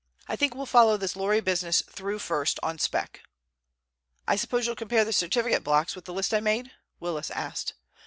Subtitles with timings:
[0.27, 3.21] I think we'll follow this lorry business through first on spec."
[4.27, 7.75] "I suppose you'll compare the certificate blocks with the list I made?" Willis asked.